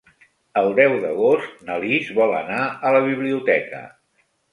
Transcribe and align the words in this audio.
El 0.59 0.69
deu 0.77 0.93
d'agost 1.03 1.59
na 1.67 1.75
Lis 1.83 2.09
vol 2.21 2.33
anar 2.37 2.63
a 2.89 2.95
la 2.97 3.03
biblioteca. 3.09 3.83